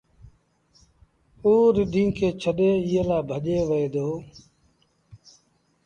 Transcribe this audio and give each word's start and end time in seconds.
اوٚ 1.43 1.65
رڍينٚ 1.75 2.15
کي 2.17 2.27
ڇڏي 2.41 2.69
ايٚئي 2.77 3.01
لآ 3.09 3.17
ڀڄي 3.29 3.55
وهي 3.69 3.87
دو 3.93 4.07